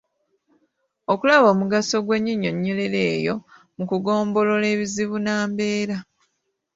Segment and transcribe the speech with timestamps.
[1.13, 3.35] Okulaba omugaso gw’ennyinyonnyloero eyo
[3.75, 5.97] mu kugombolola ebizibu nnambeera.